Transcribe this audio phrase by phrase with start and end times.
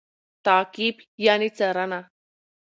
[0.45, 0.95] تعقیب
[1.55, 2.01] √څارنه